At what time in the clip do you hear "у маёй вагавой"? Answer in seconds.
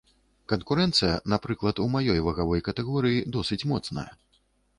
1.83-2.65